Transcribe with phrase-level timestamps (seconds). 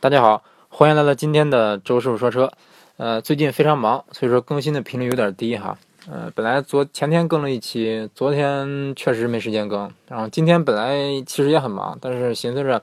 [0.00, 2.52] 大家好，欢迎来到今天的周师傅说车。
[2.98, 5.76] 呃，最近非常忙，所以说更新的频率有点低哈。
[6.08, 9.90] 呃，本来昨前天更了一期，昨天确实没时间更。
[10.06, 12.80] 然后今天本来其实也很忙，但是寻思着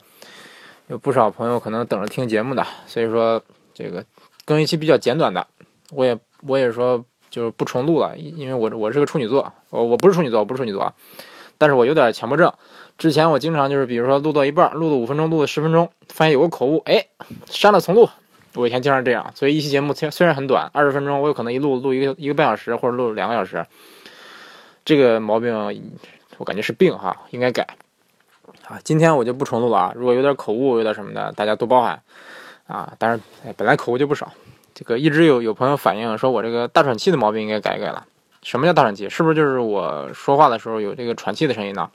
[0.88, 3.42] 有不少朋友可能等着听节目的，所以说
[3.74, 4.04] 这个
[4.44, 5.48] 更一期比较简短的。
[5.92, 10.94] 我也我也说就是不重录了，因为我我是个处女座，我我不是处女座，我不是处女座啊，
[11.58, 12.54] 但是我有点强迫症。
[12.98, 17.08] 之前我经常就是，比如说录到一半，录了五分钟，录了十分钟，发现有个口误，哎，
[17.48, 18.10] 删了重录。
[18.54, 23.66] 我以前经常这样，所以一期节目虽虽然很短，二十分钟，我有可能一录录一个一个半小时，或者录两个小时。
[24.86, 25.54] 这个毛病
[26.38, 27.68] 我感觉是病哈，应该改。
[28.68, 32.02] 啊，今天我就不重录了啊，如果有点口误，有点什么的，大家多包涵
[32.68, 32.94] 啊。
[32.98, 33.20] 当然，
[33.58, 34.32] 本来口误就不少，
[34.74, 38.06] 这个一直有有朋友反映说我这个大喘气的毛病应该改一改了。
[38.42, 39.10] 什么叫大喘气？
[39.10, 41.90] 是不是就是我说话的时候有这个喘气的声音呢？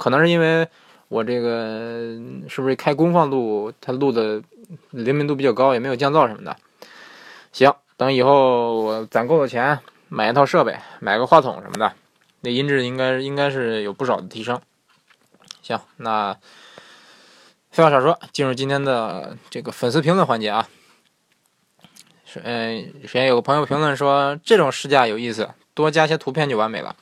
[0.00, 0.66] 可能是因为
[1.08, 2.16] 我这个
[2.48, 4.42] 是不是开功放录，它录的
[4.92, 6.56] 灵敏度比较高，也没有降噪什么的。
[7.52, 11.92] 行，等以后我攒够了钱，买一套设备，买个话筒什么的，
[12.40, 14.58] 那音质应该应该是有不少的提升。
[15.60, 16.34] 行，那
[17.70, 20.66] 废话少说，进入今天的这个粉丝评论环节啊。
[22.42, 26.96] 嗯，首先有个朋友评论说，这种试驾有意思，多加些图片就完美了。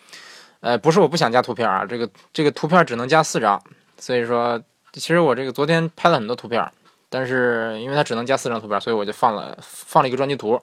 [0.60, 3.62] 呃，不是我不想加图片啊，这个这个图片只能加四张，
[3.96, 4.60] 所以说
[4.92, 6.68] 其实我这个昨天拍了很多图片，
[7.08, 10.60] 但是因为它只能加四张图片，所以我就放了放了一个专辑图，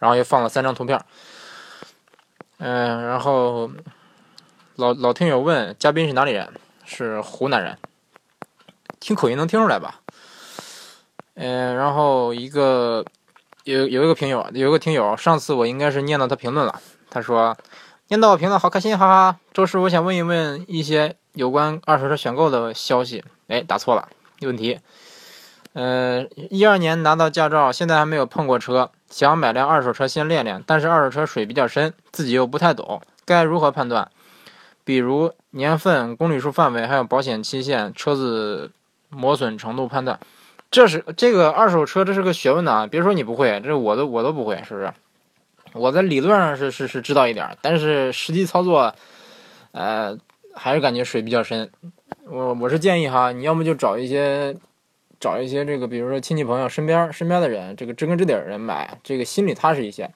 [0.00, 1.00] 然后又放了三张图片。
[2.58, 3.70] 嗯，然后
[4.74, 6.52] 老老听友问嘉宾是哪里人，
[6.84, 7.78] 是湖南人，
[8.98, 10.00] 听口音能听出来吧？
[11.34, 13.04] 嗯，然后一个
[13.62, 17.56] 有有一个评友，有一个听友，上次我应该是念到他评论了，他说。
[18.10, 19.38] 念到我评论好开心，哈哈！
[19.52, 23.22] 周师，我想问一问一些有关二手车选购的消息。
[23.46, 24.08] 哎，打错了，
[24.40, 24.80] 有问题。
[25.74, 34.10] 呃，一二年拿到驾照，现在还没有碰过车，想买辆二手车先练练，但是二手车水比较深，自己又不太懂，该如何判断？
[34.82, 38.72] 比如年份、公里数范围，还有保险期限、车子
[39.08, 40.18] 磨损程度判断。
[40.68, 42.88] 这是这个二手车，这是个学问呐！
[42.90, 44.92] 别说你不会，这我都我都不会，是不是？
[45.72, 48.94] 我在理论上是是是知道一点，但是实际操作，
[49.72, 50.16] 呃，
[50.54, 51.70] 还是感觉水比较深。
[52.28, 54.56] 我我是建议哈，你要么就找一些
[55.18, 60.10] 找一些这个，比如说亲戚朋友身边身边的人，这个知根知底的人买，这个心里踏实一些。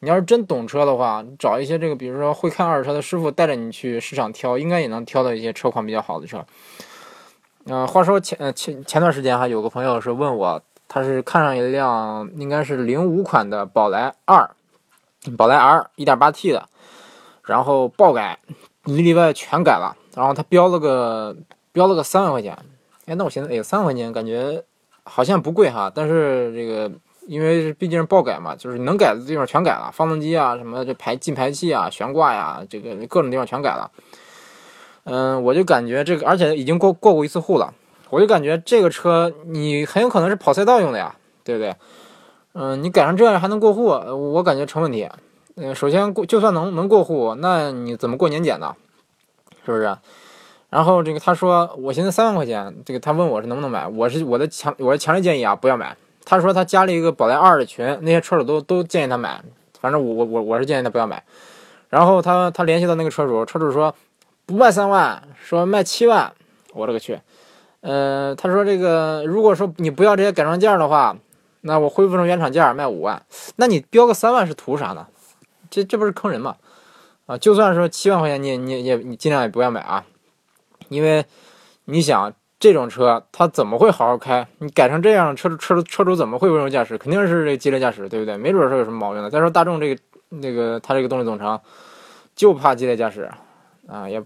[0.00, 6.44] 你要是真懂车的话，找一些这个，比如说会看二手车的师傅带着你去市场挑，应该也能挑到一些车况比较好的车。
[7.66, 14.50] 嗯，话说前前前段时间哈，有个朋友是问我，他是看上一辆应该是零五款的宝来二。
[15.32, 16.68] 宝来 R 1.8T 的，
[17.44, 18.38] 然后爆改，
[18.84, 21.36] 里里外全改了，然后它标了个
[21.72, 22.56] 标了个三万块钱，
[23.06, 24.62] 哎，那我寻思，哎，三万块钱感觉
[25.02, 26.90] 好像不贵哈，但是这个
[27.26, 33.90] 因为毕竟是爆改嘛，就是能改的地方全改了，发动机啊什么这排进排气啊悬挂呀，这个各种地方全改了。
[35.04, 37.74] 嗯，我就感觉这个，而且已经过过过一次户了，
[38.10, 41.74] 我就感觉这个车你很有可能是跑赛道用的呀，对不对？
[42.54, 43.86] 嗯，你改成这样还能过户？
[43.86, 45.08] 我感觉成问题。
[45.56, 48.74] 嗯，首先过就算能能过户，那你怎么过年检呢？
[49.66, 49.96] 是不是？
[50.70, 55.96] 然后这个他说，我现在三万块钱，这个他问我是能不能买，我是我的强，我的强烈建议啊，不要买。
[56.24, 59.42] 他说他加了一个宝来二的群，那些车主都都建议他买，
[59.80, 61.22] 反正我我我我是建议他不要买。
[61.90, 63.92] 然后他他联系到那个车主，车主说
[64.46, 66.32] 不卖三万，说卖七万。
[66.72, 67.20] 我勒个去！
[67.80, 71.16] 呃，他说这个如果说你不要这些改装件的话。
[71.66, 73.22] 那我恢复成原厂价卖五万，
[73.56, 75.06] 那你标个三万是图啥呢？
[75.70, 76.56] 这这不是坑人吗？
[77.24, 80.04] 啊，就算说七万块钱，你你也你尽量也不要买啊，
[80.90, 81.24] 因为
[81.86, 82.30] 你想
[82.60, 84.46] 这种车它怎么会好好开？
[84.58, 86.98] 你改成这样，车车车主怎么会温柔驾驶？
[86.98, 88.36] 肯定是这个激烈驾驶，对不对？
[88.36, 89.30] 没准说有什么毛病呢。
[89.30, 91.58] 再说大众这个那个它这个动力总成
[92.36, 93.30] 就怕激烈驾驶
[93.88, 94.22] 啊，也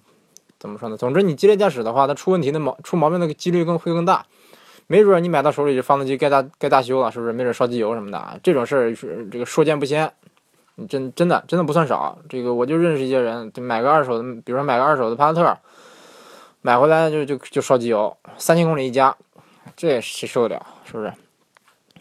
[0.59, 0.97] 怎么说呢？
[0.97, 4.27] 总之你激烈驾驶的话，它出问题的毛出毛病的几率更会更大。
[4.89, 7.33] 没准你买到手里，这发动机该大该大修了，是不是？
[7.33, 10.11] 没准烧机油什么的，这种事儿是这个说见不鲜，
[10.89, 12.19] 真真的真的不算少。
[12.27, 15.59] 这个我就认识一些人，就买个二手的，比如说买个二手的帕萨特，
[16.63, 19.15] 买回来就就就烧机油，三千公里一加，
[19.77, 20.67] 这也谁受得了？
[20.87, 21.13] 是不是？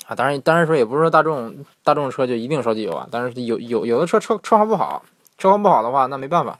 [0.07, 1.53] 啊，当然当然说也不是说大众
[1.83, 5.03] 大众车就一定烧机油啊，但是有有有的车车车况不好，
[5.37, 6.57] 车况不好的话那没办法。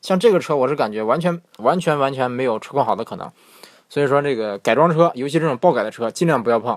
[0.00, 3.28] 像这个车，我是感觉完全完全完全没有车况好的可能。
[3.94, 6.76] 所以说，这个改装车，尤其这种爆改的车，尽量不要碰。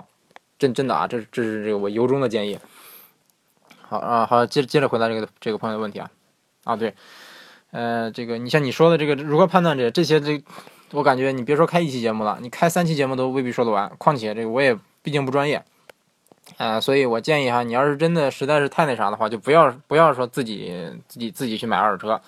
[0.56, 2.56] 真真的啊，这是这是这个我由衷的建议。
[3.80, 6.08] 好啊，好，接接着回答这个这个朋友的问题啊。
[6.62, 6.94] 啊，对，
[7.72, 10.40] 呃，这个你像你说的这个如何判断这这些这，
[10.92, 13.90] 我感觉你别说开一期节目了，你开三期节目都未必说得完。
[13.98, 14.72] 况且这个我也
[15.02, 15.64] 毕毕竟不专业。
[16.56, 20.72] 啊，所以我建议哈，你要是真的实在是太那啥的话，就不要不要说自己
[21.08, 22.20] 自己自己去买二手车。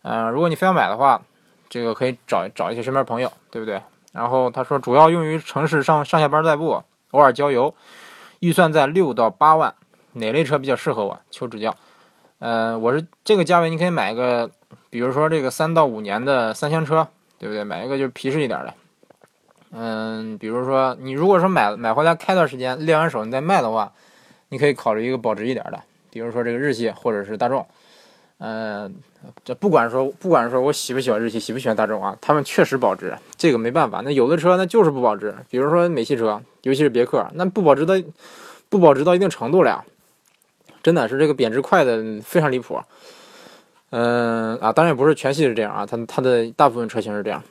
[0.00, 1.20] 嗯，如果你非要买的话，
[1.68, 3.82] 这个可以找找一些身边朋友，对不对？
[4.16, 7.74] 然后他说主要用于城市上上下班代步，偶尔郊游，
[8.40, 9.74] 预算在六到八万，
[10.14, 11.20] 哪类车比较适合我？
[11.30, 11.76] 求指教。
[12.38, 14.50] 呃，我是这个价位，你可以买一个，
[14.88, 17.06] 比如说这个三到五年的三厢车，
[17.38, 17.62] 对不对？
[17.62, 18.72] 买一个就是皮实一点的。
[19.72, 23.92] 嗯，比如说你如果说买买回来开段时间，练完手你再卖的话，
[24.48, 27.66] 你可以考虑一个保值一点的，比如说这个日系或者是大众。
[28.38, 28.94] 嗯，
[29.44, 34.02] 这不管说不管说我喜不喜欢日系，喜不喜欢大众啊，他们确实保值，这个没办法。
[34.04, 38.04] 那有的车那就是不保值，比如说美系车，尤其是别克，那不保值的
[38.68, 39.84] 不保值到一定程度了呀，
[40.82, 42.78] 真的是这个贬值快的非常离谱。
[43.90, 47.42] 嗯啊，当然也不是全系是这样啊，它它的大部分车型是这样。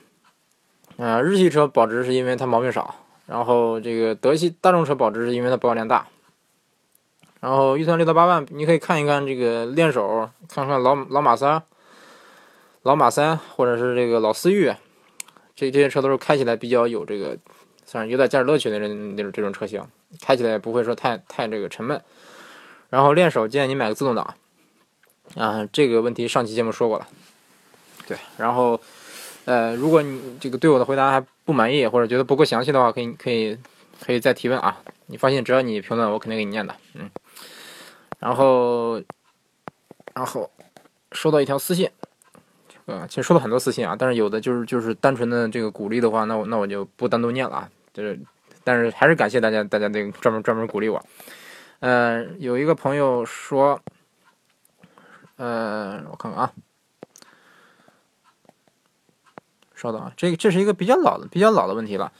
[0.98, 2.94] 嗯，日系车保值是因为它毛病少，
[3.26, 6.06] 然后这个德系大众车保值是因为它保有量大。
[7.46, 11.62] 然后预算六到八万，你可以看一看这个练手，看看老老马三、
[12.82, 14.74] 老马三，或者是这个老思域，
[15.54, 17.38] 这这些车都是开起来比较有这个，
[17.84, 19.80] 算是有点驾驶乐趣的人那种这种车型，
[20.20, 22.02] 开起来也不会说太太这个沉闷。
[22.90, 24.34] 然后练手建议你买个自动挡，
[25.36, 27.06] 啊，这个问题上期节目说过了。
[28.08, 28.80] 对，然后。
[29.44, 33.56] 呃，如果你这个对我的回答还不满意，或者觉得不够详细的话，可以可以
[34.04, 34.76] 可以再提问啊。
[35.06, 36.74] 你放心，只要你评论，我肯定给你念的。
[36.94, 37.08] 嗯，
[38.18, 39.02] 然后
[40.14, 40.50] 然后
[41.12, 41.90] 收到一条私信，
[42.86, 47.70] 呃，其实收到很多私信啊，但是有的就是就是单纯的这个鼓励的话，那我那我就不单独念了啊。
[47.92, 48.18] 就是，
[48.64, 51.04] 但是还是感谢大家，大家这个专门专门鼓励我。
[51.80, 53.80] 嗯，有一个朋友说，
[55.36, 56.52] 呃，我看看啊。
[59.74, 62.10] 稍等啊，这个这是一个比较老的、比较老的问题了。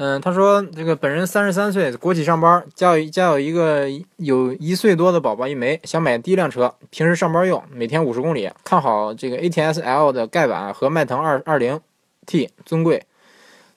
[0.00, 11.80] 嗯，他说这个本人三十三岁，国企上班，家有家有一个有一岁多的宝宝一枚，想买第一辆车，平时上班用，每天五十公里，看好这个 ATS L 的盖板和迈腾二二零
[12.26, 13.06] T 尊贵，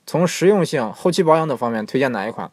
[0.06, 2.51] 从实用性、后期保养等方面推荐哪一款？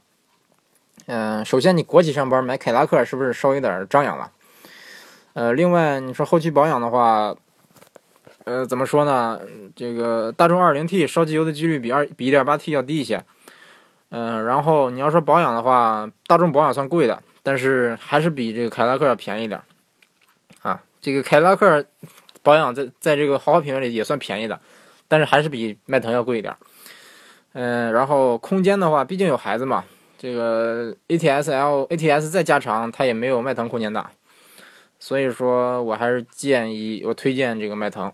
[1.05, 4.31] 嗯，首先你国企上班买凯迪拉克是不是稍微有点张扬了？
[5.35, 7.37] 呃，另外你说后期保养的话。
[8.45, 9.39] 呃，怎么说呢？
[9.77, 13.23] 这个大众 2.0T 烧机油的几率比二比 1.8T 要低一些。
[14.11, 19.61] 嗯，然后你要说保养的话，大众保养算贵的，但是还是比这个凯迪拉克要便宜点。
[20.63, 21.85] 啊，这个凯迪拉克
[22.43, 24.59] 保养在在这个豪华品牌里也算便宜的，
[25.07, 26.57] 但是还是比迈腾要贵一点。
[27.53, 29.85] 嗯，然后空间的话，毕竟有孩子嘛，
[30.17, 34.11] 这个 ATS-L、ATS 再加长，它也没有迈腾空间大，
[34.99, 38.13] 所以说我还是建议我推荐这个迈腾。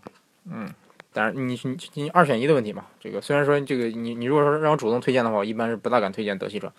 [0.50, 0.68] 嗯，
[1.14, 2.84] 当然你你你二选一的问题嘛。
[3.00, 6.70] 这个虽然说这个你你如果说让我主动推荐的话，我一般是不大敢推荐德系车。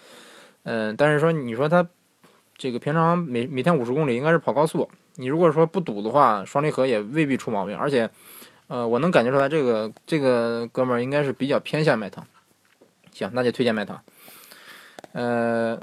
[0.63, 1.87] 嗯，但是说你说它
[2.57, 7.77] 这个平常每每天五十公里应该是跑高速，你如果说不堵的话，双离合也未必出毛病。
[7.77, 8.09] 而且，
[8.67, 12.23] 呃，我能感觉出来这个这个哥们儿应该是比较偏向迈腾。
[13.11, 13.97] 行，那就推荐迈腾。
[15.13, 15.79] 呃，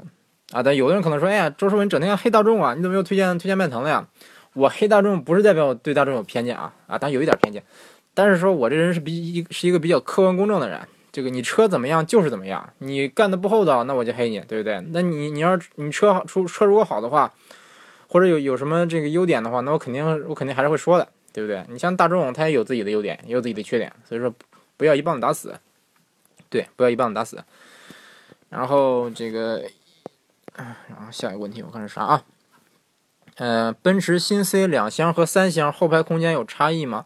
[0.51, 4.07] 啊，但有的人可能说，哎呀，周世文整天黑大众啊，你怎么又推荐推荐迈腾了呀？
[4.53, 7.63] 我黑大众不是代表我对大众有偏见啊啊，但有一点偏见，
[8.13, 10.79] 但是说我这人是比一是一个比较客观公正的人。
[11.11, 14.83] 这个你车怎么样就是怎么样，你干的不厚道，那我就黑你，对不对？
[14.89, 17.31] 那你你要你车好出车如果好的话，
[18.07, 21.63] 或者有有什么这个优点的话，那我肯定我肯定还是会说的，对不对？
[21.69, 24.33] 你像大众，它也有自己的优点，也有自己的缺点，所以说
[24.75, 25.55] 不要一棒子打死，
[26.49, 27.43] 对，不要一棒子打死。
[28.49, 29.61] 然后这个，
[30.55, 32.23] 然后下一个问题我看是啥啊？
[33.35, 37.05] 呃，奔驰新 C 两厢和三厢后排空间有差异吗？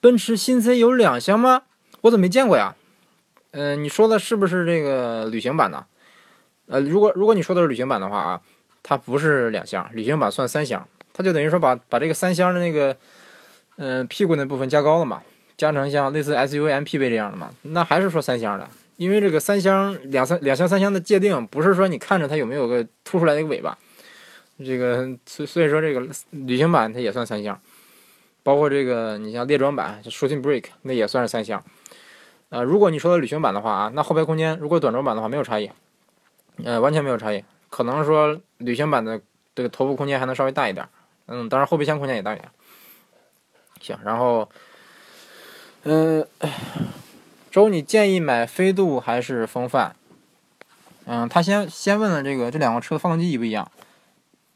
[0.00, 1.62] 奔驰新 C 有两厢吗？
[2.00, 2.74] 我怎么没见过呀？
[3.50, 5.84] 呃，你说的是不是这个旅行版的？
[6.66, 8.40] 呃，如果如果你说的是旅行版的话啊，
[8.82, 12.96] 它不是两厢，旅行版算三厢，它就等于说把把这个三厢的那个，
[13.76, 15.22] 嗯，屁股那部分加高了嘛，
[15.56, 18.66] 加成像类似 SUV MPV 这样的嘛，那还是说三厢的，
[18.96, 23.76] 因为这个三厢两三两厢三厢的界定不是说你看着它有没有个凸出来的一个尾巴。
[24.62, 27.58] 这个所所以说这个旅行版它也算三厢，
[28.42, 31.62] 包括这个你像列装版 Shooting Break，那也算是三厢。
[32.48, 35.70] 呃，如果你说的旅行版的话啊，那后排空间如果短轴版的话没有差异，
[36.64, 37.44] 呃，完全没有差异。
[37.68, 39.20] 可能说旅行版的
[39.54, 40.88] 这个头部空间还能稍微大一点，
[41.26, 42.48] 嗯，当然后备箱空间也大一点。
[43.80, 44.48] 行，然后，
[45.84, 46.26] 嗯，
[47.50, 49.94] 周你建议买飞度还是风范？
[51.06, 53.70] 嗯，他先先问了这个这两个车的发动机一不一样？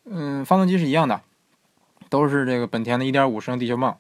[0.05, 1.21] 嗯，发动机是一样的，
[2.09, 3.95] 都是这个本田的1.5升地球梦。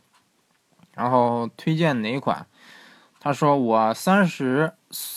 [0.94, 2.46] 然后推荐哪一款？
[3.18, 4.72] 他说我三十，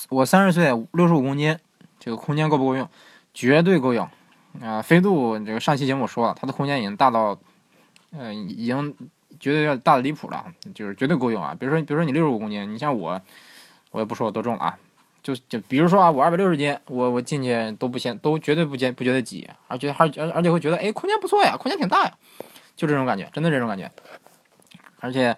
[0.10, 1.58] 我三十岁，六十五公斤，
[2.00, 2.89] 这个空间够不够用？
[3.34, 4.10] 绝对够用。
[4.60, 7.38] 啊，飞度这个上期节目说了，它的空间已经大到，
[8.12, 8.96] 呃，已经
[9.39, 11.56] 绝对要大的离谱了，就是绝对够用啊。
[11.60, 13.22] 比如说，比如说你六十五公斤，你像我，
[13.91, 14.79] 我也不说我多重了啊，
[15.22, 22.17] 就就比如说啊，我二百六十斤，我我进去都不嫌，都绝对不嫌不觉得挤，而且还而而且会觉得，哎，空间不错呀，空间挺大呀，
[22.77, 23.91] 就这种感觉，真的这种感觉。
[25.01, 25.36] 而且，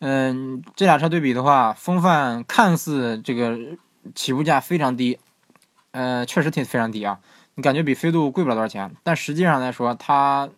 [0.00, 3.56] 嗯，这俩车对比的话，风范看似这个
[4.14, 5.18] 起步价非常低，
[5.92, 7.20] 呃，确实挺非常低啊。
[7.54, 10.48] 你感觉比飞度贵不了多少钱，但实际上来说，它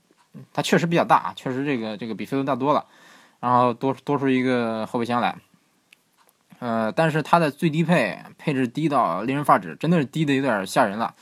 [0.52, 2.86] 它确实比较大，确实这个这个比飞度大多了，
[3.38, 5.36] 然后多多出一个后备箱来，
[6.58, 11.14] 呃，但是它的最低配配置低到令人发指，真的是低的有点吓人了，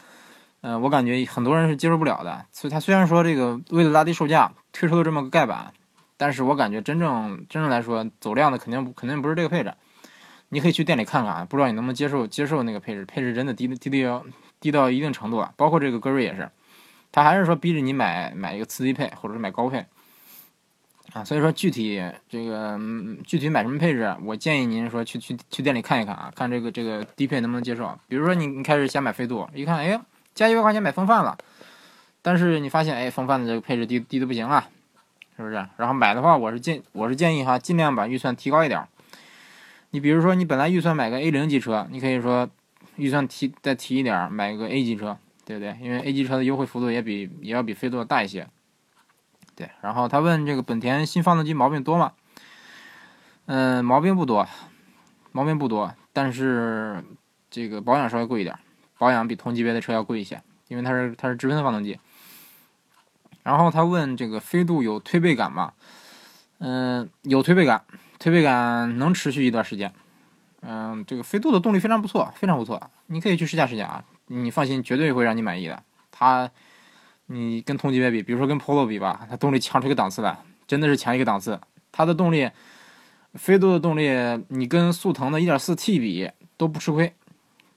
[0.66, 2.44] 呃，我感觉很多人是接受不了的。
[2.50, 5.72] 所以它虽然说这个为了拉低售价推出了这么个盖板，
[6.16, 9.72] 但是我感觉真正真正来说走量的肯定肯定不是这个配置。
[10.48, 14.08] 你可以去店里看看，不知道你能不能接受接受那个配置，配置真的低低低。
[14.58, 16.50] 低到一定程度了，包括这个歌瑞也是，
[17.12, 19.84] 他还是说逼着你买买一个次低配，或者是买高配，
[21.12, 22.80] 啊，所以说具体这个
[23.24, 27.96] 具体买什么配置，我建议您说去去去店里看一看啊，看这个这个低配能不能接受。
[28.08, 30.00] 比如说你你开始想买飞度，一看哎，
[30.36, 31.36] 加一百块钱买风范了，
[32.22, 34.68] 但是你发现哎，风范的这个配置低低的不行啊，
[35.36, 35.54] 是不是？
[35.76, 38.86] 然后买的话，我是建我是建议哈，尽量把预算提高一点。
[39.90, 42.48] 你比如说你本来预算买个 A 零级车，你可以说。
[42.96, 45.76] 预算提再提一点，买个 A 级车，对不对？
[45.82, 48.48] 因为 A 级车的优惠幅度也比也要比飞度大一些。
[49.54, 52.12] 对，然后他问这个本田新发动机毛病多吗？
[53.44, 54.48] 嗯，毛病不多，
[55.32, 57.04] 毛病不多，但是
[57.50, 58.58] 这个保养稍微贵一点，
[58.98, 61.98] 保养比同级别的车要贵一些，因为它是它是直喷的发动机。
[63.42, 65.72] 然后他问这个飞度有推背感吗？
[66.58, 67.84] 嗯，有推背感，
[68.18, 69.92] 推背感能持续一段时间。
[70.62, 75.80] 嗯，这个飞度的动力非常不错，非常不错，你可以去试驾试驾啊，你放心，绝对会让你满意的。
[76.10, 76.50] 它，
[77.26, 80.36] 你跟同级别比，比如说跟 Polo 比吧，它动力强出一个档次来，
[80.66, 81.60] 真的是强一个档次。
[81.92, 82.50] 它的动力，
[83.34, 84.08] 飞度的动力，
[84.48, 87.14] 你跟速腾的 1.4T 比都不吃亏，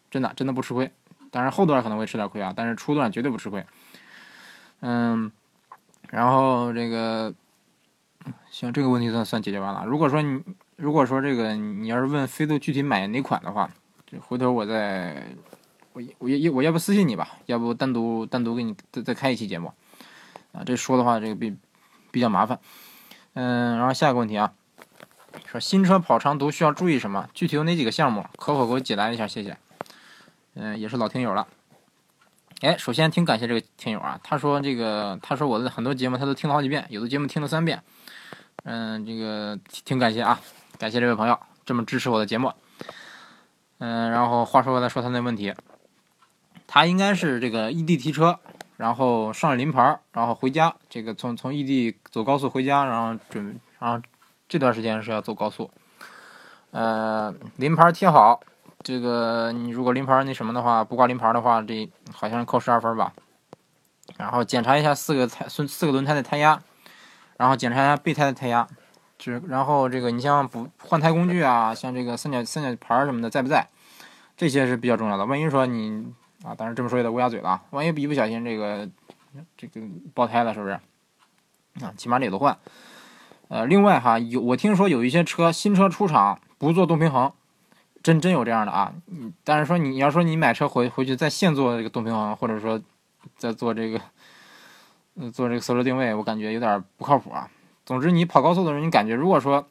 [0.09, 0.91] 真的真的不吃亏。
[1.31, 3.65] 当然后段可能会吃点亏啊，但是初段绝对不吃亏。
[4.81, 5.31] 嗯，
[6.09, 7.33] 然后这个，
[8.49, 9.85] 行，这个问题算算解决完了。
[9.85, 10.41] 如果说你。
[10.81, 13.69] 如果说这个你要是问飞度具体买哪款的话，
[14.21, 15.27] 回头我再
[15.91, 19.73] 我我要我要不私信你吧，要不单独单独给你再再开一期节目
[20.53, 21.53] 啊，这说的话这个比
[22.11, 22.57] 比较麻烦。
[23.33, 24.53] 嗯，然后下一个问题啊，
[25.47, 27.27] 说新车跑长途需要注意什么？
[27.33, 28.25] 具体有哪几个项目？
[28.37, 29.27] 可否给我解答一下？
[29.27, 29.57] 谢谢。
[30.61, 31.47] 嗯，也是老听友了。
[32.61, 37.81] 哎，首先挺感谢这个听友啊，他说这个他说我的很多节目他都听了好几遍，有的节目听了三遍。
[38.65, 40.39] 嗯，这个挺感谢啊。
[40.77, 42.51] 感谢这位朋友这么支持我的节目，
[43.77, 45.53] 嗯，然后话说回来，说他那问题，
[46.67, 48.37] 他应该是这个异地提车，
[48.75, 54.01] 然后上了临牌，然后回家，这个从从异地走高速回家，然后准，然后
[54.47, 55.69] 这段时间是要走高速，
[56.71, 58.41] 呃，临牌贴好，
[58.81, 63.13] 这个你如果临牌那什么的话，不挂临牌的话，这好像扣十二分吧，
[64.17, 66.61] 然后检查一下四个胎四四个轮胎的胎压，
[67.37, 68.67] 然后检查一下备胎的胎压。
[69.17, 73.67] 就然后这个你像补换胎工具啊，像这个三角三角牌什么的在不在？
[74.37, 75.25] 这些是比较重要的。
[75.25, 76.13] 万一说你
[76.45, 77.61] 啊，当然这么说有点乌鸦嘴了。
[77.71, 78.87] 万一一不小心这个
[79.57, 79.81] 这个
[80.13, 80.71] 爆胎了，是不是？
[81.83, 82.57] 啊，起码得都换。
[83.49, 87.33] 呃，另外哈，有我听说有一些车新车出厂不做动平衡，
[88.01, 88.93] 真真有这样的啊。
[89.43, 92.81] 但是说你要说你买车回回去再现做这个动平衡，或者说
[93.37, 93.99] 再做这个
[95.15, 97.49] 嗯做这个搜车定位，我感觉有点不靠谱啊。
[97.85, 99.67] 总之，你跑高速的时候，你感觉如果说，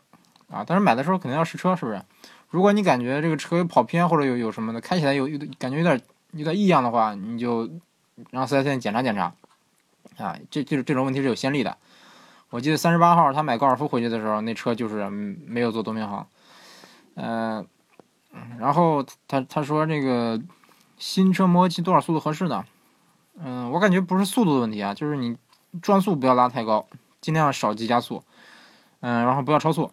[0.50, 2.02] 啊，当时买的时候肯定要试车，是不是？
[2.50, 6.00] 如果你感觉这个车有跑偏或者有有什么的，开起来有有感觉有点
[6.32, 7.68] 有点异样的话，你就
[8.30, 9.32] 让四 S 店检查检查，
[10.16, 11.76] 啊，这这这种问题是有先例的。
[12.50, 16.26] 我记得三十八号他买高尔夫回去的时候，那车就是没有做多平衡，
[17.14, 17.66] 嗯，
[18.58, 20.40] 然后他他说这个
[20.97, 22.64] 新车磨合期多少速度合适呢？
[23.40, 25.37] 嗯，我感觉不是速度的问题啊，就是你
[25.80, 26.87] 转速不要拉太高。
[27.20, 28.23] 尽量少急加速，
[29.00, 29.90] 嗯，然后不要超速，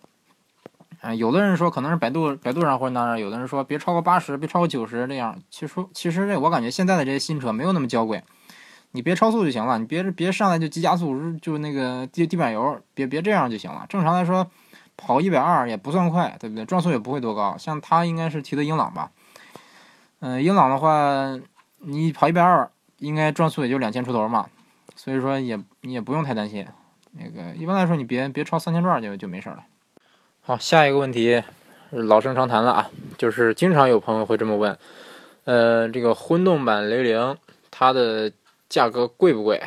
[1.01, 5.35] 嗯，有的人说可能是百度百度上或者哪，有的人说别超过八十，别超过九十这样。
[5.49, 8.23] 其实其实这我感觉现在的这些新车没有那么娇贵，
[8.91, 13.87] 你别超速就行了，你别别上来就急加速，就那个地地板油，别别这样就行了。
[13.89, 14.47] 正常来说，
[14.97, 16.65] 跑一百二也不算快，对不对？
[16.65, 17.57] 转速也不会多高。
[17.57, 19.11] 像他应该是提的英朗吧，
[20.19, 21.39] 嗯，英朗的话，
[21.79, 24.47] 你跑一百二，应该转速也就两千出头嘛，
[24.95, 26.65] 所以说也你也不用太担心。
[27.11, 29.63] 那个一般来说，你别别超三千转就就没事了。
[30.41, 31.43] 好，下一个问题
[31.89, 34.77] 老生常谈了啊，就是经常有朋友会这么问，
[35.45, 37.37] 呃，这个混动版雷凌
[37.71, 38.31] 它的
[38.67, 39.63] 价格贵不贵？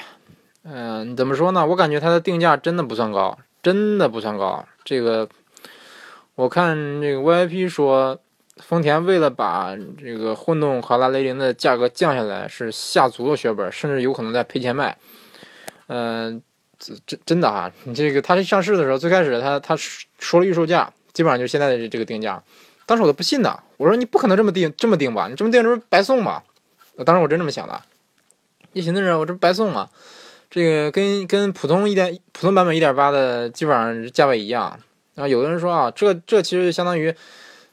[0.63, 1.67] 嗯，怎么说呢？
[1.67, 4.67] 我感觉它的定价真的不算高，真的不算高。
[4.89, 5.29] 这个
[6.35, 8.19] 我看这个 VIP 说，
[8.57, 14.97] 丰田为了把这个混动卡罗拉雷凌的价格降下来，是下足了血本，甚至有可能在赔钱卖。
[15.89, 16.43] 嗯，
[16.79, 17.71] 真真的啊！
[17.85, 22.43] 你这个它上市的时候，最开始他他说了预售价，基本上就是现在的这个定价。
[22.87, 25.29] 当时我都不信呢，我说你不可能这么定这么定吧？
[25.29, 26.43] 你这么定这不是白送吗？
[27.05, 27.83] 当时我真这么想的，
[28.73, 29.91] 一寻思着我这不白送吗？
[30.51, 34.79] 这个跟跟普通一点普通版本一点八的基本上价位一样。
[35.15, 37.15] 然后有的人说啊，这这其实相当于，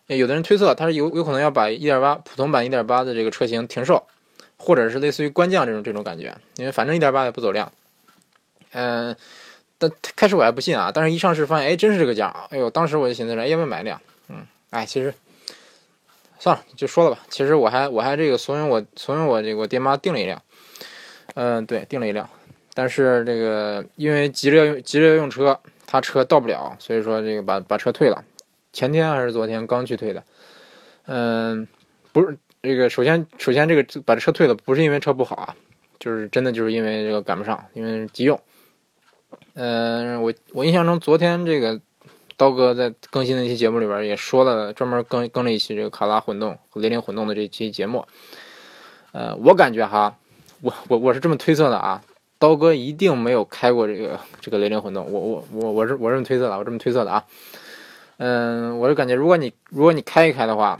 [0.07, 4.03] 有的人推测他是有有可能要把一点八普通版一点八的这个车型停售，
[4.57, 7.71] 或者是类似于官降这种这种感觉，因为反正一点八也不走量。
[8.71, 9.15] 嗯，
[9.77, 14.01] 但开始我还不信啊，但是一上市发现，哎，真是这个价，哎呦，当时我就寻思着，哎，要不要买一辆？
[14.27, 15.13] 嗯，哎，其实
[16.39, 17.21] 算了，就说了吧。
[17.29, 20.41] 其实我还我还这个怂恿我怂恿我这个我爹妈订了一辆，
[21.35, 22.27] 嗯，对，订了一辆，
[22.75, 28.23] 但是这个因为急着用急着要用车，他车到不了，所以说这个把把车退了。
[28.73, 30.21] 前天还是昨天刚去退的，
[31.05, 31.65] 嗯，
[32.11, 35.55] 不是这个，首先首先这个把车退了，不是因为车不好啊，
[35.97, 38.37] 就是真的就是因为这个赶不上，因为急用。
[39.53, 41.79] 嗯，我我印象中昨天这个
[42.35, 48.05] 刀哥在更新的一期节目里边也说了，专门更更了一期这个卡拉混动和雷凌混动的这期节目。
[49.13, 50.17] 呃，我感觉哈，
[50.59, 52.03] 我我我是这么推测的啊，
[52.47, 57.23] 刀哥一定没有开过这个 这个雷凌混动，我我我我是我这么推测的，我这么推测的啊。
[58.17, 60.79] 嗯，我就感觉如果你如果你开一开的话，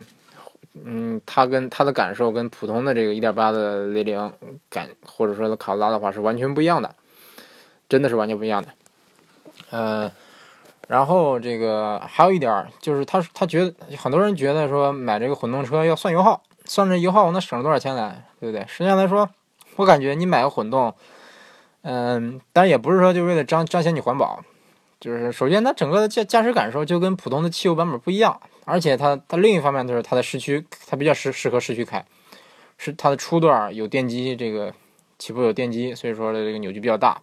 [0.83, 4.31] 嗯，他跟他的感受跟普通的这个一点八的雷凌
[4.69, 6.93] 感或者说卡罗拉的话是完全不一样的。
[7.87, 8.69] 真的是完全不一样的，
[9.69, 10.11] 呃，
[10.87, 18.65] 然后这个还有一点就是，他他觉得很多人觉得说买这个混动车要算油耗，算这油耗能省多少钱来，对不对？
[18.67, 19.29] 实际上来说，
[19.75, 20.91] 我感觉你买个混动，
[21.87, 24.43] 嗯，当然也不是说就为了彰彰显你环保，
[24.99, 32.03] 就是首先它整个的驾驾驶感受就跟普通的汽油版本不一样，而且它它另一方面就是它的市区它比较适适合市区开，
[32.79, 34.73] 是它的初段有电机，这个
[35.19, 37.21] 起步有电机，所以说的这个扭矩比较大。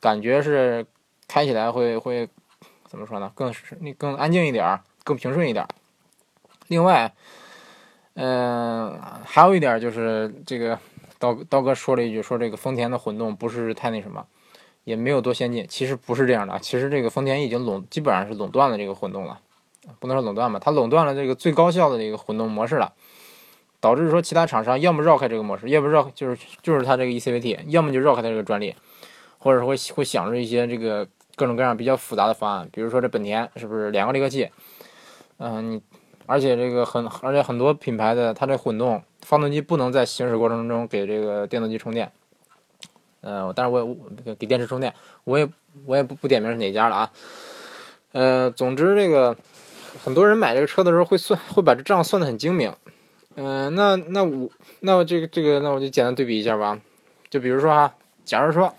[0.00, 0.86] 感觉是
[1.26, 2.26] 开起来会会
[2.86, 3.30] 怎么说呢？
[3.34, 5.66] 更是你更安静一点更平顺一点
[6.68, 7.12] 另外，
[8.14, 10.78] 嗯，还有一点就是这个
[11.18, 14.26] 刀刀哥说了一句，说这个丰田的混动不是太那什么，
[14.84, 15.66] 也没有多先进。
[15.68, 19.40] 其实不是这样的，其实这个丰田已经垄基本上是垄断了这个混动了，
[19.98, 22.92] 不能说垄断吧，它垄断了这个最高效的这个混动模式了，
[23.80, 28.74] 导致说其他厂商要么绕开这个模式，要不绕就是就是它这个 ECVT，要么就绕开它这个专利。
[29.40, 34.50] 或者说会会想着一些这个各种各样比较复杂的方案，比如说这本田是不是两个离合器？
[35.36, 35.82] 嗯，你
[36.28, 42.12] 而且这个很而且很多品牌的它这混动发动机不能在行驶过程中给这个电动机充电。
[43.22, 43.96] 嗯，但是我我
[44.38, 45.48] 给电池充电，我也
[45.86, 47.10] 我也不不点名是哪家了啊。
[48.12, 49.36] 呃，总之这个
[50.04, 52.72] 很多人买这个车的时候会算会把这账算得很精明。
[53.34, 54.48] 嗯，那那我
[54.80, 56.78] 那我这个这个那我就简单对比一下吧。
[57.30, 58.72] 就比如说啊，假如说。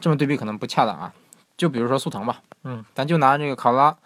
[0.00, 1.12] 这么对比可能不恰当啊，
[1.56, 3.96] 就比如说速腾吧，嗯，咱就拿这个卡罗拉，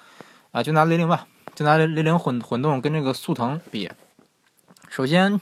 [0.50, 3.90] 啊，就拿雷凌吧，就拿雷凌混混动跟这个速腾比。
[4.88, 5.40] 首先，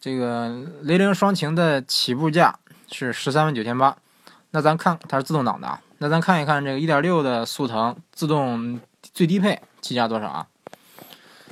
[0.00, 2.58] 这个雷凌双擎的起步价
[2.90, 3.98] 是十三万九千八，
[4.52, 10.46] 那咱看它是自动挡的啊，那咱看一看这个一点六的速腾自动最低配起价多少啊？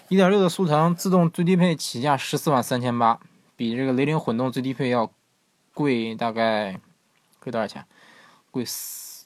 [0.09, 3.19] 一点六的速腾自动最低配起价十四万三千八，
[3.57, 5.11] 比这个雷凌混动最低配要
[5.75, 6.81] 贵大概。
[7.43, 7.83] 贵多少钱？
[8.51, 9.25] 贵四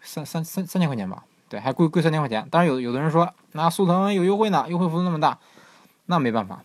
[0.00, 1.24] 三三三三千块钱吧？
[1.48, 2.46] 对，还贵贵三千块钱。
[2.50, 5.38] 当然有有的人说，那速腾有优惠呢，优惠幅度那么大，
[6.06, 6.62] 那没办法。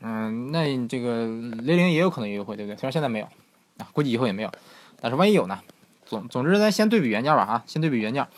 [0.00, 1.26] 嗯，那这个
[1.62, 2.76] 雷凌也有可能有优惠，对不对？
[2.76, 3.26] 虽然现在没有，
[3.78, 4.50] 啊，估计以后也没有。
[5.00, 5.58] 但是万一有呢？
[6.04, 8.28] 总总之，咱先对比原价吧，啊，先对比原价，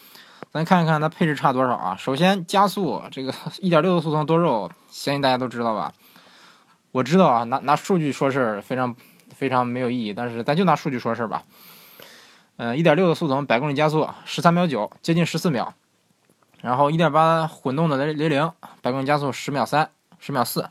[0.53, 1.97] 咱看一看它配置差多少啊。
[1.97, 5.93] 首先加速，这个 一点六的速腾多肉，相信大家都知道吧？
[6.93, 8.95] 我知道啊，拿拿数据说事儿非常。
[9.35, 11.43] 非常没有意义，但是咱就拿数据说事儿吧。
[12.57, 15.75] 嗯，一点六的速腾百公里加速十三秒九，接近十四秒。
[16.63, 18.51] 然后一点八混动的雷雷凌
[18.83, 20.69] 百公里加速十秒三，十秒四。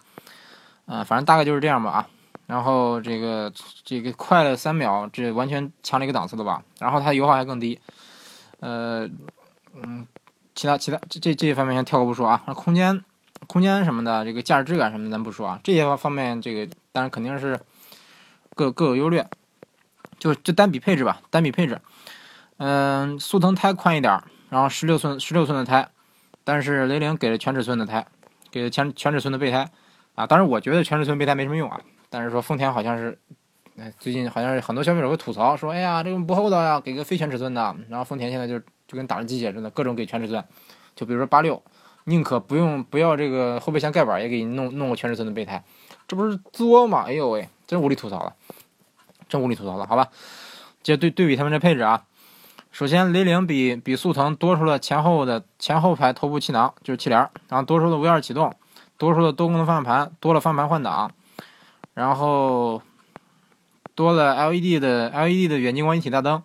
[0.88, 2.08] 嗯，反正大概就是这样吧啊。
[2.48, 3.52] 然后这个
[3.84, 6.64] 这个快了三秒，这完全强了一个档次的吧。
[6.80, 7.80] 然后它油耗还更低。
[8.60, 9.08] 呃，
[9.74, 10.08] 嗯，
[10.56, 12.44] 其他其他这这这些方面先跳过不说啊。
[12.48, 13.04] 那空间
[13.48, 15.60] 空间什么的，这个驾驶质感什么的咱不说啊。
[15.64, 17.60] 这些方面这个当然肯定是。
[18.58, 19.28] 各各有优劣，
[20.26, 21.80] 就就单比配置吧，单比配置，
[22.58, 25.88] 嗯，速腾胎宽一点，然后十六寸十六寸的胎，
[26.44, 28.04] 但是雷凌给了全尺寸的胎，
[28.50, 29.70] 给了全全尺寸的备胎，
[30.16, 33.16] 啊，当然我觉得全尺寸备胎没什么用啊，但是说丰田好像是，
[34.00, 37.76] 最近好像是很多消费者会吐槽说，哎呀，这个不厚道呀，给个非全尺寸的。
[37.88, 38.58] 然后丰田现在就
[38.88, 40.44] 就跟打了鸡血似的，各种给全尺寸。
[40.96, 41.62] 就比如说八六，
[42.06, 45.64] 宁可不用不要这个后备箱盖板，也给你弄弄个全尺寸的备胎，
[46.08, 47.04] 这不是作吗？
[47.06, 48.34] 哎呦喂，真无力吐槽了，
[49.42, 50.10] 无力吐槽了，好吧。
[50.84, 52.04] 接对对比他们这配置啊，
[52.72, 57.20] 首先雷凌比比速腾多出了前后的前后排头部气囊，就是气帘，
[57.50, 58.54] 然后多出了 V 二启动，
[58.98, 61.12] 多出了多功能方向盘，多了方向盘换挡，
[61.94, 62.82] 然后
[63.96, 66.44] 多了 LED 的 LED 的远近光一体大灯，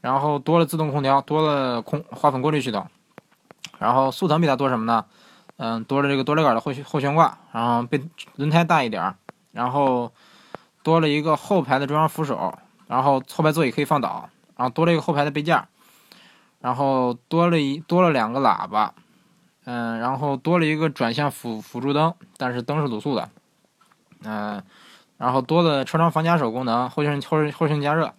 [0.00, 2.86] 然后多了自动空调，多了空花粉过滤系统。
[3.78, 5.04] 然后速腾比它多什么呢？
[5.56, 8.00] 嗯，多了这个多连杆的后后悬挂，然后被
[8.36, 9.14] 轮胎大一点，
[9.52, 10.12] 然后
[10.86, 12.54] 多了一个后排的中央扶手。
[12.88, 15.66] 然后后排座椅可以放倒，然后多了一个后排的杯架，
[16.60, 18.94] 然后多了一多了两个喇叭，
[19.64, 23.28] 嗯，然后多了一个转向辅辅助灯，但是灯是卤素的，
[24.22, 24.62] 嗯，
[25.18, 28.14] 然后多了车窗防夹手功能，后视后视后视加热，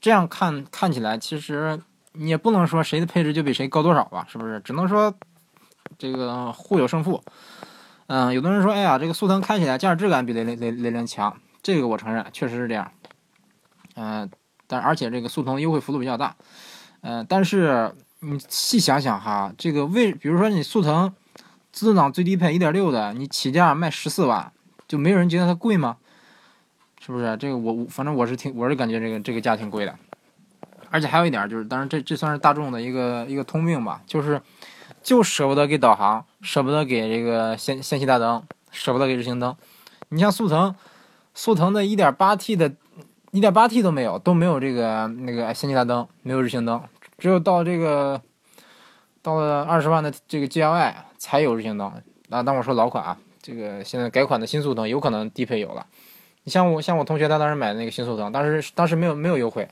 [0.00, 4.58] 这样看看起来，其实你也不能说谁的配置就比谁高多少吧，是不是？
[4.58, 5.14] 只能说
[5.96, 7.22] 这个互有胜负。
[8.08, 12.92] 嗯，有的人说，哎呀，这个速腾开起来驾驶质感比雷雷雷雷凌强，这个我承认，确实是这样。
[13.96, 14.30] 嗯，
[14.68, 16.36] 但而且这个速腾优惠幅度比较大，
[17.00, 21.12] 嗯，但是你细想想哈，这个为比如说你速腾
[21.72, 24.52] 自动挡最低配一点六的，你起价卖十四万，
[24.86, 25.96] 就没有人觉得它贵吗？
[27.04, 27.36] 是不是？
[27.36, 29.92] 这个我反正我是挺我是感觉这个这个价挺贵的，
[30.90, 34.40] 而且还有一点就是，当然这这算是大众的一个一个通病吧，就是
[35.02, 39.56] 就舍不得给导航，舍不得给这个氙氙气大灯，舍不得给日行灯。
[40.10, 40.72] 你像速腾，
[41.36, 42.72] 速腾的一点八 T 的。
[43.32, 46.82] 一点八 T 都没有，都没有这个那个氙气大灯，没有日行灯，
[47.18, 48.18] 只有到这个
[49.20, 51.92] 到了二十万的这个 GLI 才有日行灯。
[52.28, 55.86] 那当我说老款啊，这个现在改款的新速腾有可能低配有了。
[56.44, 59.68] 你像我像我同学他当时买的那个新速腾，当时当时没有没有优惠，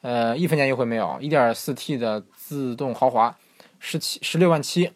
[0.00, 1.18] 呃，一分钱优惠没有。
[1.20, 3.36] 一点四 T 的自动豪华，
[3.78, 4.92] 十七十六万七，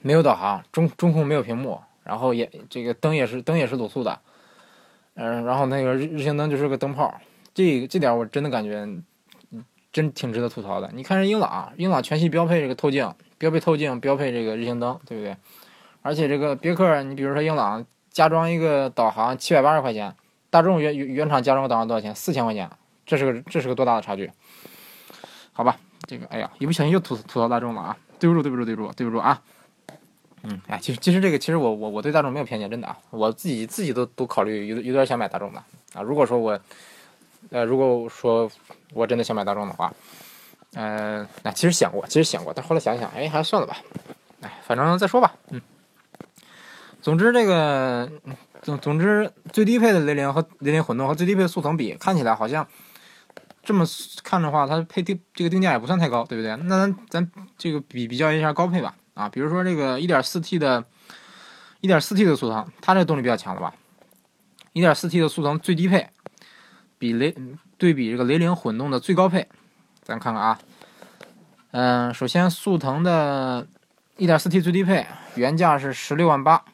[0.00, 4.18] 没有导航，中中控没有屏幕，然后也这个灯也是灯也是卤素的。
[5.14, 7.12] 嗯，然后那个日日行灯就是个灯泡，
[7.54, 8.86] 这这点我真的感觉，
[9.92, 10.90] 真挺值得吐槽的。
[10.92, 15.36] 你看人英朗，英朗全系标配这个透镜，标配透镜，标配这个日行灯，对不对？
[16.02, 20.14] 而且这个别克，你比如说英朗加装一个导航七百八十块钱，
[20.50, 22.14] 大众原原厂加装个导航多少钱？
[22.14, 22.68] 四千块钱，
[23.06, 24.30] 这是个这是个多大的差距？
[25.52, 25.76] 好吧，
[26.08, 27.96] 这个哎呀，一不小心又吐吐槽大众了啊！
[28.18, 29.40] 对不住，对不住，对不住，对不住啊！
[30.46, 35.62] 嗯，哎，其实其实这个其实我我我对大众没有偏见，真的啊，我自己自己都都考虑有有点想买大众的
[35.94, 36.02] 啊。
[36.02, 36.60] 如果说我，
[37.48, 38.50] 呃，如果说
[38.92, 39.90] 我真的想买大众的话，
[40.74, 43.78] 嗯，那其实想过，其实想过，但后来想想，哎，还是算了吧。
[44.42, 45.34] 哎，反正再说吧。
[45.48, 45.62] 嗯，
[47.00, 48.10] 总之这个
[48.60, 52.68] 总总之最低配的雷凌和雷凌混动和最低配的速腾比，看起来好像
[53.62, 53.86] 这么
[54.22, 56.54] 看的话，它配定这个定价也不算太高，对不对？
[56.68, 58.94] 那咱咱这个比比较一下高配吧。
[59.14, 60.84] 啊，比如说这个 1.4T 的
[61.80, 63.72] ，1.4T 的速腾，它这动力比较强了吧
[64.74, 66.10] ？1.4T 的速腾最低配，
[66.98, 67.34] 比雷
[67.78, 69.48] 对比这个雷凌混动的最高配，
[70.02, 70.58] 咱看看啊。
[71.70, 73.66] 嗯，首先速腾的
[74.18, 76.64] 1.4T 最低配原价是十六万八，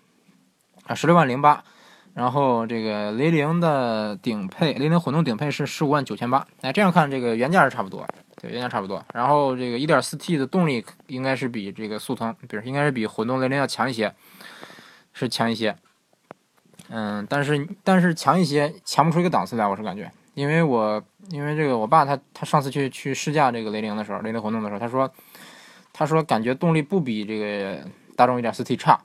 [0.84, 1.62] 啊，十六万零八。
[2.12, 6.46] 然后这个雷凌的顶配，雷凌混动顶配是十五万九千八。
[6.60, 8.06] 哎，这样看这个原价是差不多。
[8.40, 9.04] 对，原价差不多。
[9.12, 14.14] 然后这个 1.4T 的动力应该是比这个速腾，比如应该是比混动雷凌要强一些，
[15.12, 15.76] 是强一些。
[16.88, 20.10] 嗯，但是但是强一些，强不出一个档次来，我是感觉。
[20.32, 25.12] 因为我因为这个我爸他他上次去去试驾这个雷凌的时候，雷凌混动的时候，他说
[25.92, 28.98] 他说感觉动力不比这个大众 1.4T 差。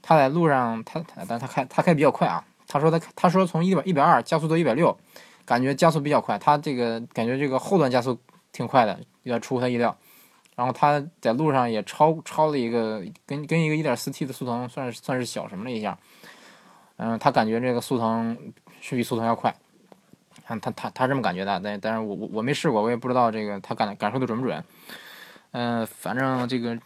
[0.00, 2.42] 他在路上他他但他开他开比较快啊。
[2.66, 4.96] 他说他他说从一百一百二加速到一百六，
[5.44, 6.38] 感觉加速比较快。
[6.38, 8.18] 他这个感觉这个后段加速。
[8.58, 9.96] 挺快的，有点出乎他意料。
[10.56, 15.96] 然后他在路上也超超了一个，跟跟一个一点四 T 的速腾算是算是小什么了一下。
[16.96, 18.36] 嗯，他感觉这个速腾
[18.80, 19.54] 是比速腾要快。
[20.44, 24.64] 看他他他这么感觉的，但但是我我我没试过，我也不知道这个他感感受的准不准。
[25.52, 26.76] 嗯，反正这个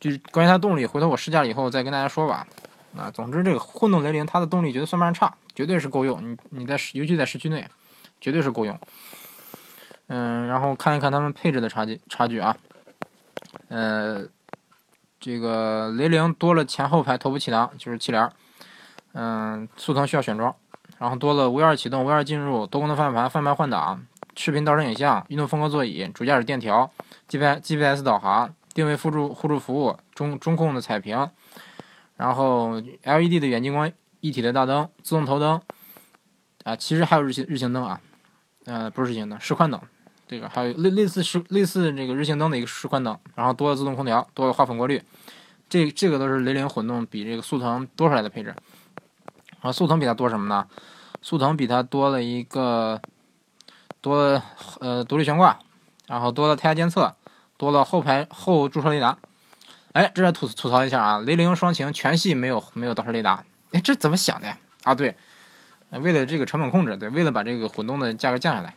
[0.00, 2.46] 就是关于它动力，回头我试驾了以后再跟大家说吧。
[2.96, 6.18] 啊，总之这个混动雷凌它的动力绝对算不上差，绝对是够用。
[6.26, 7.68] 你你在尤其在市区内，
[8.22, 8.78] 绝对是够用。
[10.08, 12.56] 嗯，然后看一看它们配置的差距差距啊。
[13.68, 14.24] 呃，
[15.18, 18.30] 这个雷凌多了前后排头部气囊，就是气帘
[19.12, 20.54] 嗯，速腾需要选装，
[20.98, 26.90] 然后多了 V 二启动、V 二进入、多功能方向盘、方向盘换挡、视频倒车影像、运动风格座椅、主驾驶电调、
[27.26, 31.30] G P G P S 导航、定位辅助互助服务、中中控的彩屏，
[32.16, 33.90] 然后 L E D 的远近光
[34.20, 35.60] 一体的大灯、自动头灯。
[36.64, 38.00] 啊，其实还有日行日行灯啊，
[38.64, 39.80] 呃，不是日行灯，示宽灯，
[40.28, 45.02] 这个还有类类似是类似这个日行灯的一个示宽灯，然后多了自动空调，多了花粉过滤，
[45.68, 48.54] 这这个都是雷凌混动比这个速腾多出来的配置。
[49.60, 50.66] 啊，速腾比它多什么呢？
[51.22, 53.00] 速腾比它多了一个
[54.00, 54.42] 多
[54.80, 55.58] 呃独立悬挂，
[56.06, 57.14] 然后多了胎压监测，
[57.56, 59.16] 多了后排后驻车雷达。
[59.92, 63.44] 哎，这吐吐槽一下啊，雷凌双擎全系没有没有倒车雷达。
[63.72, 64.58] 哎，这怎么想的呀？
[64.84, 65.16] 啊，对。
[65.90, 68.74] 为了这个成本控制，对，为了把这个混动的价格降下来，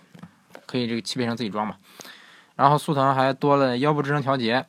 [0.70, 1.78] 可以这个汽配城自己装嘛。
[2.56, 4.66] 然后速腾还多了腰部支撑调节，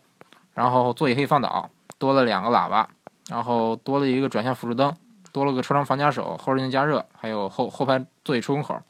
[0.55, 2.89] 然后座椅可以放倒，多了两个喇叭，
[3.29, 4.97] 然后多了一个转向辅助灯，
[5.33, 8.81] 多了个车窗防夹手、后视镜加热，还有后后排座椅出风口。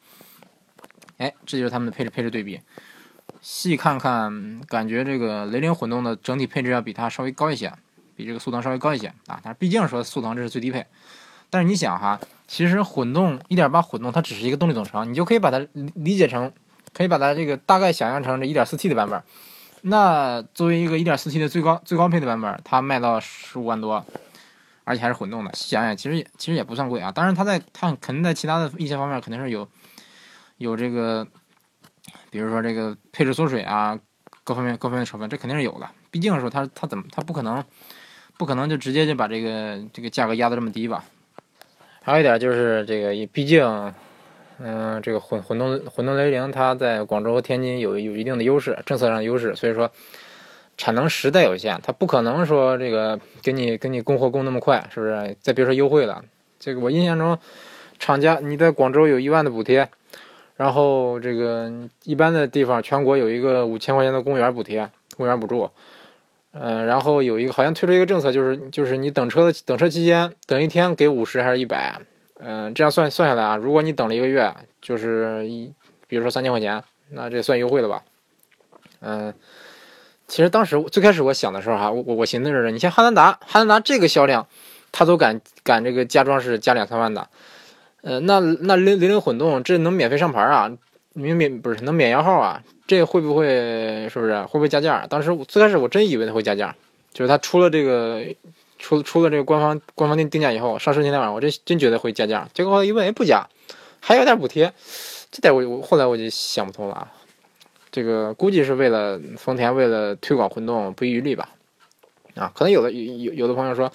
[1.17, 2.61] 哎，这就是他们的配置配置对比。
[3.41, 7.73] 细看看，感觉这个雷凌混动的整体配置要比它稍微高一些，
[8.15, 9.41] 比这个速腾稍微高一些啊。
[9.43, 10.87] 但是毕竟说速腾这是最低配，
[11.49, 12.21] 但是你想哈。
[12.47, 16.53] 其实混动1.8混动它只是一个动力总成，你就可以把它理解成，
[16.93, 19.23] 可以把它这个大概想象成这 1.4T 的版本。
[19.83, 24.05] 那作为一个 1.4T 的最高最高配的版本，它卖到十五万多，
[24.85, 25.51] 而且还是混动的。
[25.55, 27.11] 想想其实其实也不算贵啊。
[27.11, 29.67] 当然它在它肯定在其他的一些方面肯定是有
[30.59, 31.27] 有这个，
[32.31, 33.99] 比如说这个配置缩水啊，
[34.45, 35.89] 各方面各方面成分这肯定是有的。
[36.11, 37.65] 毕竟说它它怎么它不可能
[38.37, 41.05] 不可能就直接就把这个这个价格压得这么低吧？
[42.03, 43.63] 还有一点就是这个，毕竟，
[44.63, 49.91] 嗯，这个混混动混动雷凌它在广州和天津有有一定的优势，政策上的优势，所以说
[50.77, 55.37] 产能实在有限，它不可能说这个给你给你供货供那么快，是不是？
[55.41, 56.23] 再别说优惠了，
[56.59, 57.39] 这个我印象中，
[57.99, 59.89] 厂家你在广州有一万的补贴，
[60.57, 61.73] 然后这个
[62.05, 65.71] 一般的地方全国有一个五千块钱的公务员补贴、公务员补助。
[66.53, 72.01] 嗯，然后有一个好像推出一个政策，就是就是你等车的等车期间等一天给五十还是一百？
[72.43, 75.73] 嗯，这样算算下来啊，如果你等了一个月，就是一，
[76.09, 78.03] 比如说三千块钱，那这算优惠了吧？
[79.01, 79.35] 嗯，
[80.27, 84.47] 其实当时最开始我想的时候哈，我我我寻思着，你像汉兰达，汉兰达这个销量，
[84.91, 87.29] 他都敢敢这个加装是加两三万的，
[88.03, 90.71] 呃，那那零零零混动这能免费上牌啊？
[91.13, 92.63] 免免不是能免摇号啊？
[92.87, 95.07] 这会不会是不是会不会加价？
[95.09, 96.75] 当时我最开始我真以为它会加价，
[97.13, 98.25] 就是它出了这个
[98.81, 102.49] 出出了这个官方官方定定价以后，上市那天晚上我真真觉得会加价。
[102.53, 103.47] 结果一问，哎不加，
[104.01, 104.73] 还有点补贴，
[105.31, 107.13] 这点我我后来我就想不通了啊。
[107.93, 111.51] 这个估计是为了丰田为了推广混动不遗余力吧？
[112.35, 113.93] 啊，可能有的有有的朋友说，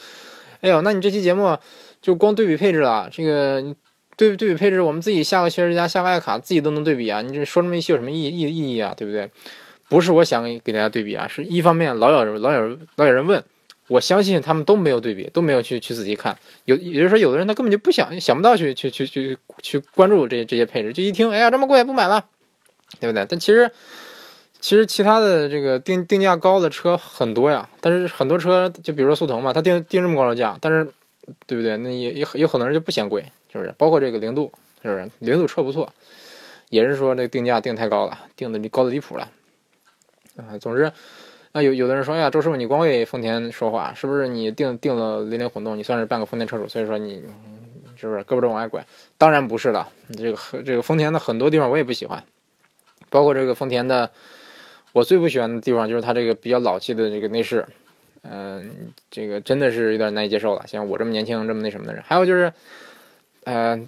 [0.62, 1.58] 哎呦，那你这期节目
[2.02, 3.76] 就光对比配置了，这个。
[4.18, 7.22] 对对比配置，我们自己下个雪之家，下个爱卡，自己都能对比啊！
[7.22, 8.94] 你这说这么一些有什么意意意义啊？
[8.96, 9.30] 对不对？
[9.90, 13.44] 不是我想给大家对比啊，是一方面老有人老有人老有人问，
[13.88, 16.38] 我相信他们都没有对比，都没有去去仔细看。
[16.66, 22.26] 有也就是说，有的人他根本就不想想不到去去去去去关注这些这些配置，就一听，哎呀这么贵不买了，
[23.00, 23.26] 对不对？
[23.30, 23.72] 但其实
[24.60, 30.88] 其实其他的这个定定价高的车很多呀，但是很多车就比如说速腾嘛，它定定这么高的价，但是
[31.46, 31.78] 对不对？
[31.78, 33.26] 那也也有很多人就不嫌贵。
[33.52, 33.74] 是不是？
[33.78, 34.52] 包括这个零度，
[34.84, 35.10] 是不是？
[35.20, 35.94] 零度车不错，
[36.68, 39.32] 也是说这定价定太高了，定的高的离谱了。
[40.36, 40.92] 啊，总之，
[41.56, 44.28] 那有有的人说，哎呀，周师傅你光为丰田说话，是不是？
[44.28, 47.24] 你定定了雷凌混动，你算是半个丰田车主，所以说你
[47.96, 48.86] 是不是胳膊肘往外拐？
[49.18, 49.88] 当然不是了，
[50.18, 52.22] 这个这个丰田的很多地方我也不喜欢，
[53.10, 54.12] 包括这个丰田的，
[54.92, 57.66] 我最不喜欢的地方就是它这个比较老气的这个内饰。
[58.24, 60.66] 嗯，这个真的是有点难以接受了。
[60.68, 62.52] 像我这么年轻、这么那什么的人，还有就是。
[63.46, 63.80] 呃，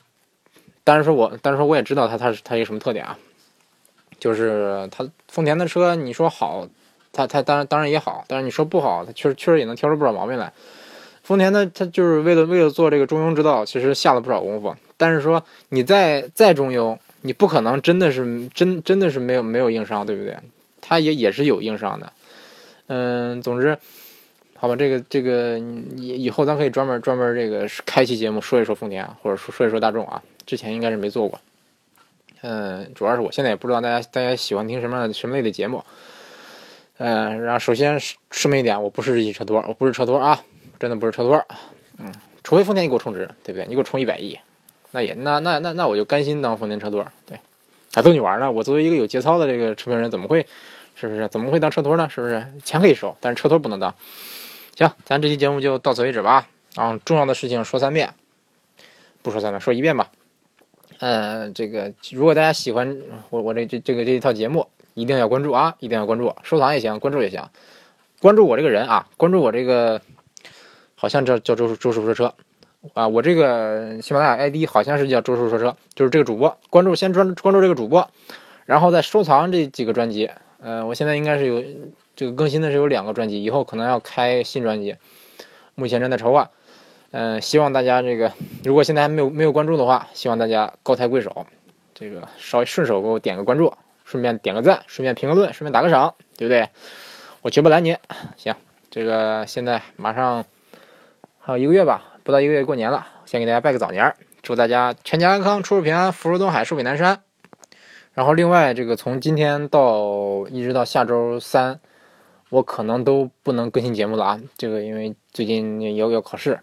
[0.86, 3.18] 当然说，我当然说，我也知道它它是它一个什么特点啊，
[4.20, 6.70] 就是它丰田的车，你说好，
[7.18, 10.54] 他他当然当然也好，但是你说不好，他确实确实也能挑出不少毛病来。
[11.24, 14.76] 丰田呢，他就是为了为了做这个中庸之道，其实下了不少功夫。
[14.96, 20.38] 但是说你再再中庸，你不可能真的是真真的是没有没有硬伤，对不对？
[20.80, 22.14] 他也也是有硬伤的。
[22.88, 23.78] 嗯，总之。
[24.60, 30.24] 好吧，这个这个以以后咱可以专门专门这个开期节目说一说丰田，或者说说一说大众啊。
[30.48, 31.40] 之前应该是没做过，
[32.42, 35.84] 嗯，主要是我现在也不知道大家大家喜欢听什么样的什么类的节目。
[36.98, 38.00] 嗯，然后首先
[38.32, 40.44] 声明一点，我不是日系车托，我不是车托啊，
[40.80, 41.46] 真的不是车托。
[42.00, 42.12] 嗯，
[42.44, 43.66] 除非丰田你给我充值，对不对？
[43.68, 44.38] 你给我充一百亿，
[44.92, 47.06] 那也那那那那我就甘心当丰田车托。
[47.26, 47.40] 对，
[47.94, 48.52] 还逗你玩呢。
[48.52, 50.46] 我作为一个有节操的这个车评人，怎么会
[50.96, 51.28] 是不是？
[51.28, 52.10] 怎么会当车托呢？
[52.10, 52.46] 是不是？
[52.64, 53.94] 钱可以收，但是车托不能当。
[54.76, 56.48] 行，咱这期节目就到此为止吧。
[56.76, 58.14] 啊，重要的事情说三遍，
[59.22, 60.12] 不说三遍，说一遍吧。
[61.00, 62.96] 嗯，这个如果大家喜欢
[63.30, 67.44] 我我这这这个这一套节目，一定要关注啊，一定要关注，收藏也行，关注也行。
[68.20, 70.02] 关注我这个人啊，关注我这个，
[70.96, 72.34] 好像叫叫周周师傅说车，
[72.96, 78.10] 啊，我这个喜马拉雅 ID 好像是叫周叔说车，就是这个主播，关注先专关注这个主播，
[78.66, 80.32] 然后再收藏这几个专辑。
[80.60, 81.64] 呃，我现在应该是有
[82.16, 84.96] 这个更新的是有两个专辑，以后可能要开新专辑，
[85.76, 86.50] 目前正在筹划。
[87.12, 88.34] 嗯，希望大家这个
[88.64, 91.46] 如果现在还没有没有关注的话，希望大家高抬贵手，
[91.94, 93.72] 这个稍微顺手给我点个关注，
[94.08, 96.70] 顺便点个赞，顺便评个论，顺便打个赏，对不对？
[97.42, 97.98] 我绝不拦你。
[98.38, 98.56] 行，
[98.90, 100.46] 这个现在马上
[101.40, 107.22] 还有一个月吧，不到一个月过年了，先给大家拜个早年，祝大家全家安康，出入平安，福如东海，寿比南山。
[108.14, 111.82] 然后另外，这个从今天到一直到下周三，
[112.50, 114.40] 我可能都不能更新节目了啊。
[114.58, 116.58] 这个因为最近要要考试，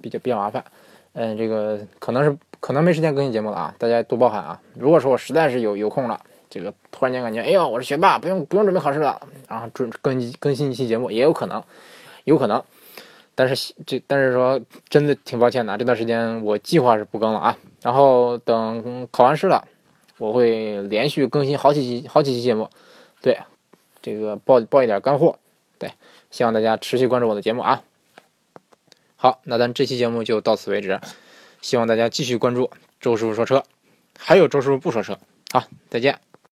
[0.00, 0.64] 比较比较麻烦。
[1.14, 4.60] 嗯，这个可能是可能没时间更新节目了啊，大家多包涵啊。
[4.74, 11.62] 如果说我实在是有有空了，这个突然间感觉，哎呦，我是学霸，不用不用准备考试了，然后准更更新一期节目也有可能，
[12.24, 12.62] 有可能。
[13.34, 17.56] 但是这但是说真的挺抱歉的，这段时间我计划是不更了啊。
[17.82, 19.66] 然后等考完试了。
[20.18, 22.68] 我会连续更新好几期、好几期节目，
[23.22, 23.38] 对，
[24.02, 25.38] 这个报报一点干货，
[25.78, 25.92] 对，
[26.32, 27.84] 希望大家持续关注我的节目啊。
[29.14, 31.00] 好，那咱这期节目就到此为止，
[31.60, 32.68] 希望大家继续关注
[33.00, 33.62] 周师傅说车，
[34.18, 35.16] 还有周师傅不说车。
[35.52, 36.27] 好，再见。